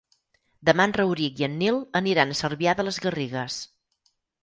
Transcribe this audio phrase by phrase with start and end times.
[0.69, 3.63] Demà en Rauric i en Nil aniran a Cervià de les Garrigues.